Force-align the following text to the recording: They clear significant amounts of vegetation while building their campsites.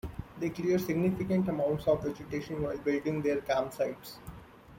They 0.39 0.49
clear 0.49 0.79
significant 0.79 1.47
amounts 1.47 1.85
of 1.85 2.01
vegetation 2.01 2.63
while 2.63 2.75
building 2.79 3.21
their 3.21 3.41
campsites. 3.41 4.15